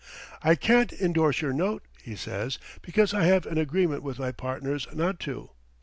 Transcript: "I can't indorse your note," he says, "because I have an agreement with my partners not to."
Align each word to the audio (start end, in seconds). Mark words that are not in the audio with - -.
"I 0.41 0.55
can't 0.55 0.91
indorse 0.91 1.41
your 1.41 1.53
note," 1.53 1.83
he 2.01 2.15
says, 2.15 2.57
"because 2.81 3.13
I 3.13 3.25
have 3.25 3.45
an 3.45 3.59
agreement 3.59 4.01
with 4.01 4.17
my 4.17 4.31
partners 4.31 4.87
not 4.91 5.19
to." 5.19 5.51